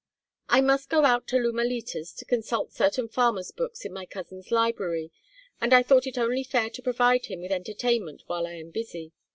[0.49, 5.11] "I must go out to Lumalitas to consult certain farmer's books in my cousin's library,
[5.61, 9.13] and I thought it only fair to provide him with entertainment while I am busy.